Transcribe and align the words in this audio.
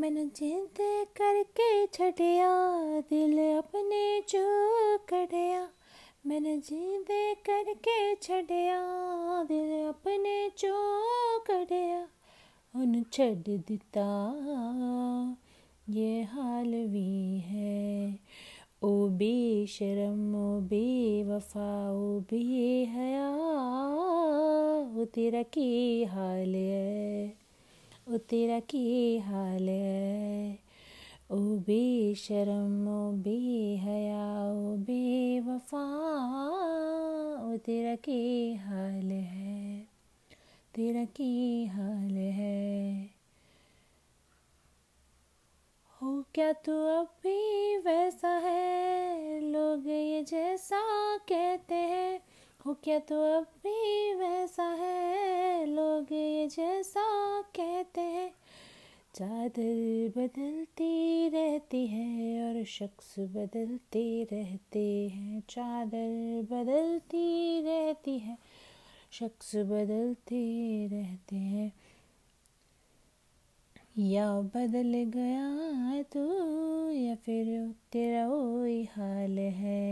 मैंने 0.00 0.24
जिद 0.24 0.78
करके 1.16 1.86
छटिया 1.86 2.48
दिल 3.00 3.38
अपने 3.58 4.20
चो 4.20 4.38
कटिया 4.98 5.68
मैंने 6.26 6.56
जिद 6.56 7.06
करके 7.46 8.14
छटिया 8.14 8.78
दिल 9.44 9.88
अपने 9.88 10.50
चो 10.58 10.72
कटिया 11.40 12.08
उन 12.76 13.04
दिता, 13.48 14.08
ये 15.90 16.22
हाल 16.22 16.72
भी 16.72 17.38
है। 17.38 18.18
ओ 18.82 19.08
बेशरम, 19.08 20.34
ओ 20.34 20.60
बेवफा, 20.60 21.92
ओ 21.92 22.20
बेहया, 22.20 23.28
ओ 25.00 25.04
तेरा 25.04 25.42
की 25.42 26.04
हाल 26.04 26.54
तेरा 28.28 28.60
की 28.60 29.18
हाल 29.18 29.68
है? 29.68 30.58
ओ 31.30 31.36
बेशरम, 31.36 32.88
ओ 32.88 33.12
बेहया, 33.12 34.52
ओ 34.52 34.76
बेवफा, 34.76 35.84
ओ 37.42 37.56
तेरा 37.56 37.94
की 37.94 38.54
हाल 38.54 39.10
है? 39.10 39.80
तेरा 40.74 41.04
की 41.04 41.66
हाल 41.66 42.16
है? 42.16 43.10
हो 46.02 46.24
क्या 46.34 46.52
तू 46.52 46.72
अब 46.72 47.06
भी 47.06 47.76
वैसा 47.78 48.28
है? 48.28 49.40
लोग 49.40 49.86
ये 49.86 50.22
जैसा 50.22 50.80
कहते 51.16 51.74
हैं। 51.74 52.20
हो 52.66 52.74
क्या 52.74 52.98
तू 52.98 53.14
अब 53.14 53.42
भी 53.42 54.14
वैसा 54.14 54.64
है? 54.64 54.99
चादर 59.14 60.08
बदलती 60.16 61.28
रहती 61.28 61.86
है 61.86 62.10
और 62.44 62.64
शख्स 62.64 63.14
बदलते 63.18 64.04
रहते 64.32 65.08
हैं। 65.08 65.42
चादर 65.48 66.10
बदलती 66.50 67.60
रहती 67.60 68.18
है, 68.18 68.36
शख्स 69.12 69.56
बदलते 69.56 70.42
रहते 70.92 71.36
हैं। 71.36 71.72
या 73.98 74.40
बदल 74.54 74.92
गया 75.14 76.02
तू 76.02 76.22
या 76.90 77.14
फिर 77.14 77.46
तेरा 77.92 78.28
वही 78.28 78.84
हाल 78.84 79.38
है। 79.38 79.80